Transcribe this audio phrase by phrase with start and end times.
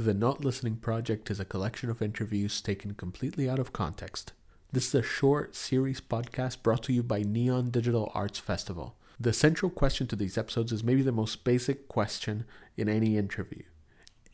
[0.00, 4.32] The Not Listening Project is a collection of interviews taken completely out of context.
[4.72, 8.94] This is a short series podcast brought to you by Neon Digital Arts Festival.
[9.18, 12.44] The central question to these episodes is maybe the most basic question
[12.76, 13.64] in any interview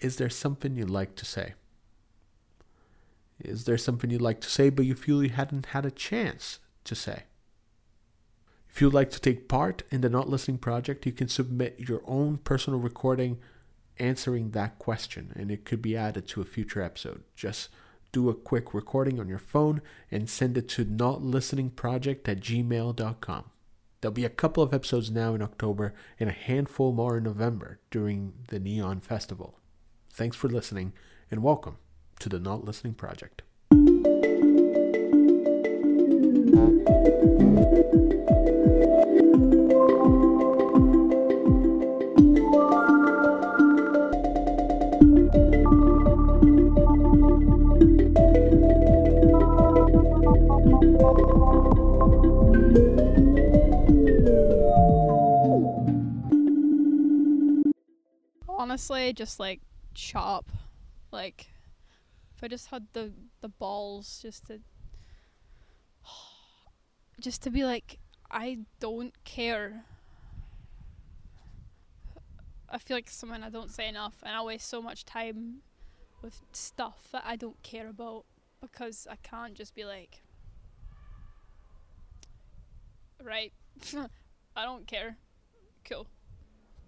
[0.00, 1.54] Is there something you'd like to say?
[3.38, 6.58] Is there something you'd like to say but you feel you hadn't had a chance
[6.84, 7.22] to say?
[8.72, 12.00] If you'd like to take part in the Not Listening Project, you can submit your
[12.06, 13.38] own personal recording
[13.98, 17.22] answering that question and it could be added to a future episode.
[17.36, 17.68] Just
[18.12, 23.44] do a quick recording on your phone and send it to notlisteningproject at gmail.com.
[24.00, 27.78] There'll be a couple of episodes now in October and a handful more in November
[27.90, 29.58] during the Neon Festival.
[30.10, 30.94] Thanks for listening
[31.30, 31.76] and welcome
[32.20, 33.42] to the Not Listening Project.
[58.72, 59.60] Honestly, just like
[59.92, 60.48] chop.
[61.10, 61.48] Like,
[62.34, 64.60] if I just had the the balls just to,
[67.20, 67.98] just to be like,
[68.30, 69.84] I don't care.
[72.70, 75.56] I feel like someone I don't say enough, and I waste so much time
[76.22, 78.24] with stuff that I don't care about
[78.62, 80.22] because I can't just be like,
[83.22, 83.52] right,
[84.56, 85.18] I don't care.
[85.84, 86.06] Cool.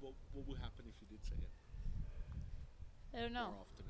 [0.00, 1.07] What, what would happen if you?
[3.18, 3.48] I don't know.
[3.48, 3.84] More often?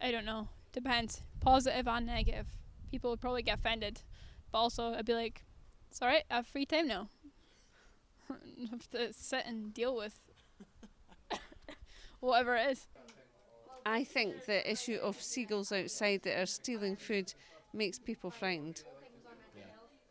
[0.00, 0.48] I don't know.
[0.72, 1.22] Depends.
[1.40, 2.46] Positive and negative.
[2.90, 4.00] People would probably get offended.
[4.50, 5.44] But also, I'd be like,
[5.90, 7.08] it's alright, I have free time now.
[8.30, 8.34] I
[8.70, 10.18] have to sit and deal with
[12.20, 12.86] whatever it is.
[13.84, 17.32] I think the issue of seagulls outside that are stealing food
[17.72, 18.82] makes people frightened.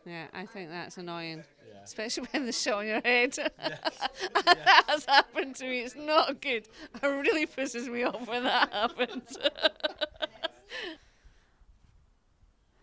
[0.05, 1.43] Yeah, I think that's annoying.
[1.87, 3.31] Especially when they shot on your head.
[3.63, 5.79] that has happened to me.
[5.79, 6.67] It's not good.
[7.01, 9.37] It really pisses me off when that happens.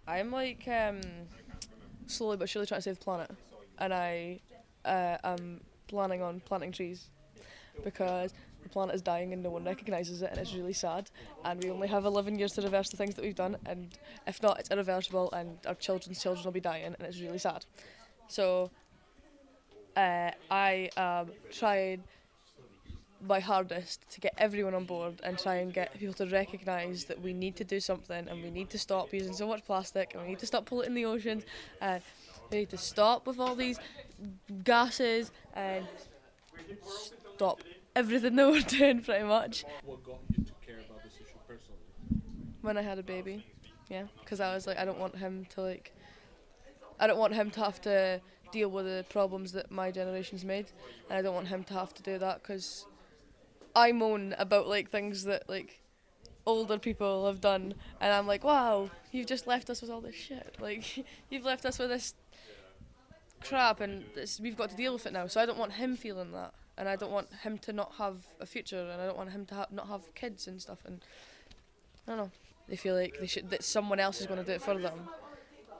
[0.06, 1.02] I'm like um,
[2.06, 3.30] slowly but surely trying to save the planet,
[3.78, 4.40] and I
[4.86, 7.10] uh, am planning on planting trees
[7.82, 8.32] because
[8.62, 11.10] the planet is dying and no one recognises it, and it's really sad.
[11.44, 14.42] And we only have 11 years to reverse the things that we've done, and if
[14.42, 17.66] not, it's irreversible, and our children's children will be dying, and it's really sad.
[18.28, 18.70] So
[19.96, 22.02] uh, I am trying
[23.26, 27.20] my hardest to get everyone on board and try and get people to recognise that
[27.20, 30.22] we need to do something and we need to stop using so much plastic and
[30.22, 31.44] we need to stop polluting the oceans
[31.80, 32.02] and
[32.50, 33.78] we need to stop with all these
[34.62, 35.86] gases and
[37.34, 37.60] stop
[37.96, 39.64] everything that we're doing pretty much.
[39.84, 42.22] What got you to care about this issue personally?
[42.60, 43.44] When I had a baby,
[43.88, 45.92] yeah, because I was like, I don't want him to like,
[47.00, 48.20] I don't want him to have to
[48.54, 50.66] deal with the problems that my generation's made,
[51.10, 52.86] and I don't want him to have to do that because
[53.74, 55.80] I moan about like things that like
[56.46, 60.14] older people have done, and I'm like, wow, you've just left us with all this
[60.14, 60.56] shit.
[60.60, 62.14] Like, you've left us with this
[63.42, 65.26] crap, and this, we've got to deal with it now.
[65.26, 68.24] So I don't want him feeling that, and I don't want him to not have
[68.40, 70.78] a future, and I don't want him to ha- not have kids and stuff.
[70.84, 71.00] And
[72.06, 72.30] I don't know.
[72.68, 75.08] They feel like they should that someone else is going to do it for them,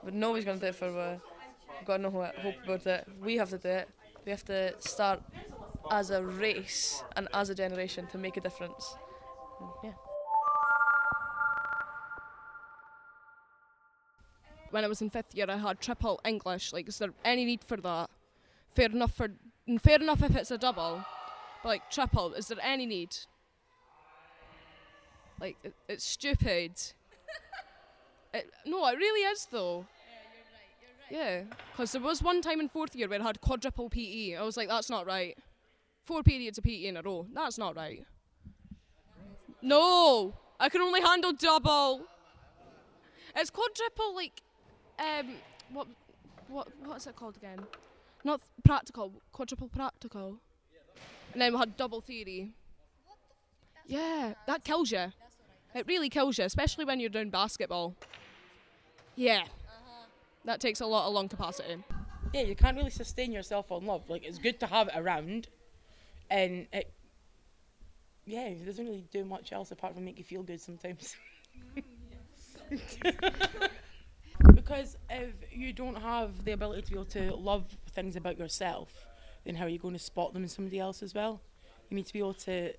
[0.03, 0.99] but nobody's going to do it for.
[0.99, 1.17] Uh,
[1.85, 3.07] got no ho- hope about it.
[3.21, 3.89] We have to do it.
[4.25, 5.21] We have to start
[5.91, 8.95] as a race and as a generation to make a difference.
[9.83, 9.91] Yeah.
[14.75, 16.73] when I was in fifth year, I had triple English.
[16.73, 18.09] Like, is there any need for that?
[18.71, 19.29] Fair enough for
[19.81, 21.03] fair enough if it's a double,
[21.63, 23.15] but like triple, is there any need?
[25.39, 26.71] Like, it, it's stupid.
[28.33, 29.85] it, no, it really is though.
[31.09, 34.35] Yeah, because there was one time in fourth year where I had quadruple PE.
[34.35, 35.37] I was like, that's not right.
[36.05, 37.27] Four periods of PE in a row.
[37.33, 38.03] That's not right.
[39.61, 42.01] No, I can only handle double.
[43.35, 44.41] It's quadruple, like,
[44.99, 45.35] um,
[45.71, 45.87] what,
[46.47, 47.59] what, what is it called again?
[48.23, 50.37] Not practical, quadruple practical.
[51.33, 52.53] And then we had double theory.
[53.85, 55.11] Yeah, that kills you.
[55.75, 57.95] It really kills you, especially when you're doing basketball.
[59.15, 59.43] Yeah.
[60.45, 61.83] That takes a lot of lung capacity.
[62.33, 64.09] yeah, you can't really sustain yourself on love.
[64.09, 65.47] Like it's good to have it around,
[66.29, 66.93] and it,
[68.25, 71.15] yeah, it doesn't really do much else apart from make you feel good sometimes.
[74.53, 79.07] because if you don't have the ability to be able to love things about yourself,
[79.45, 81.41] then how are you going to spot them in somebody else as well?
[81.89, 82.73] You need to be able to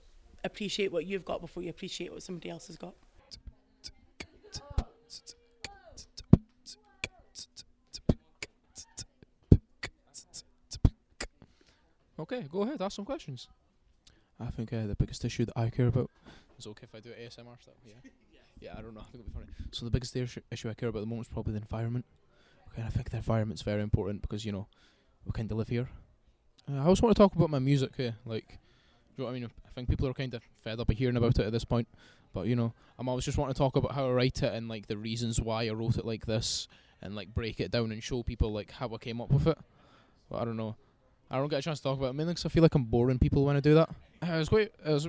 [0.44, 2.94] appreciate what you've got before you appreciate what somebody else has got.
[12.18, 13.48] Okay, go ahead, ask some questions.
[14.40, 16.10] I think uh, the biggest issue that I care about
[16.58, 17.74] is okay if I do ASMR stuff.
[17.86, 18.10] Yeah.
[18.58, 19.00] Yeah, I don't know.
[19.00, 19.68] I think it'll be funny.
[19.70, 22.06] So the biggest issue, issue I care about at the moment is probably the environment.
[22.68, 24.66] Okay, and I think the environment's very important because you know
[25.26, 25.90] we kind of live here.
[26.70, 28.16] Uh, I also want to talk about my music here.
[28.24, 29.50] Like, do you know what I mean?
[29.66, 31.86] I think people are kind of fed up of hearing about it at this point.
[32.32, 34.68] But you know, I'm always just wanting to talk about how I write it and
[34.68, 36.66] like the reasons why I wrote it like this,
[37.02, 39.58] and like break it down and show people like how I came up with it.
[40.30, 40.76] But I don't know.
[41.30, 42.84] I don't get a chance to talk about it mainly 'cause I feel like I'm
[42.84, 43.90] boring people when I do that.
[44.22, 45.08] Uh, it was quite, it was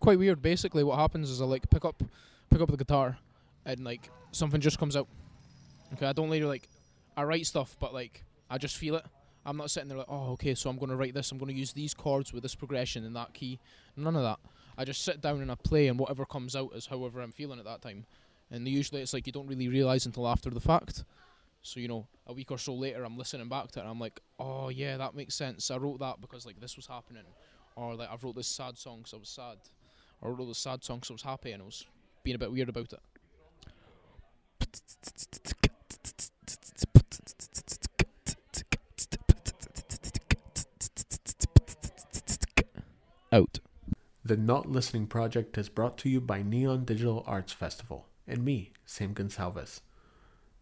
[0.00, 0.42] quite weird.
[0.42, 2.02] Basically, what happens is I like pick up,
[2.50, 3.18] pick up the guitar,
[3.64, 5.08] and like something just comes out.
[5.94, 6.68] Okay, I don't really like,
[7.16, 9.04] I write stuff, but like I just feel it.
[9.44, 11.30] I'm not sitting there like, oh, okay, so I'm gonna write this.
[11.32, 13.58] I'm gonna use these chords with this progression and that key.
[13.96, 14.38] None of that.
[14.76, 17.58] I just sit down and I play, and whatever comes out is however I'm feeling
[17.58, 18.06] at that time.
[18.50, 21.04] And usually it's like you don't really realize until after the fact.
[21.62, 24.00] So you know, a week or so later, I'm listening back to it, and I'm
[24.00, 25.70] like, oh yeah, that makes sense.
[25.70, 27.22] I wrote that because like this was happening,
[27.76, 29.58] or like I've wrote this sad song, so I was sad,
[30.20, 31.86] or I wrote this sad song, so I was happy, and I was
[32.24, 33.00] being a bit weird about it.
[43.32, 43.60] Out.
[44.24, 48.72] The Not Listening Project is brought to you by Neon Digital Arts Festival and me,
[48.84, 49.80] Sam Gonçalves.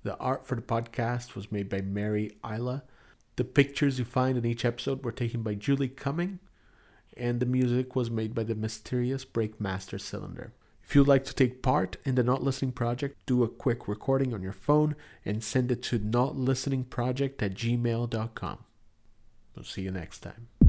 [0.02, 2.84] The art for the podcast was made by Mairi Isla.
[3.36, 6.38] The pictures you find in each episode were taken by Julie Cumming,
[7.16, 10.52] and the music was made by the mysterious Breakmaster Cylinder.
[10.82, 14.34] If you'd like to take part in the Not Listening Project, do a quick recording
[14.34, 18.58] on your phone and send it to notlisteningproject at gmail.com.
[19.54, 20.59] We'll see you next time.